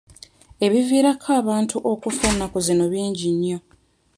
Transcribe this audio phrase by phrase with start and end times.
[0.65, 3.57] Ebiviirako abantu okufa ennaku zino bingi nnyo.